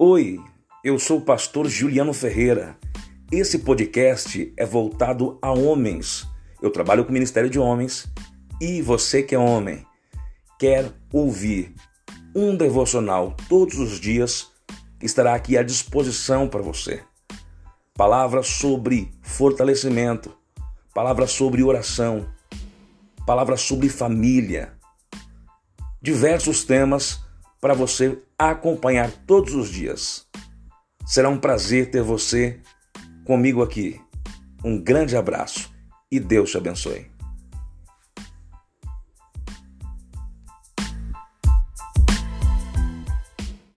[0.00, 0.38] Oi,
[0.84, 2.78] eu sou o pastor Juliano Ferreira.
[3.32, 6.24] Esse podcast é voltado a homens.
[6.62, 8.08] Eu trabalho com o Ministério de Homens
[8.60, 9.84] e você que é homem
[10.56, 11.74] quer ouvir
[12.32, 14.52] um devocional todos os dias,
[15.02, 17.02] estará aqui à disposição para você.
[17.92, 20.32] Palavras sobre fortalecimento,
[20.94, 22.28] palavras sobre oração,
[23.26, 24.74] palavras sobre família,
[26.00, 27.26] diversos temas
[27.60, 30.26] para você acompanhar todos os dias.
[31.06, 32.60] Será um prazer ter você
[33.24, 34.00] comigo aqui.
[34.64, 35.70] Um grande abraço
[36.10, 37.17] e Deus te abençoe.